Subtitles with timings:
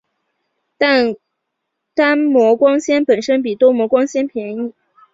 [0.79, 1.15] 但
[1.93, 4.73] 单模光纤本身比多模光纤便宜。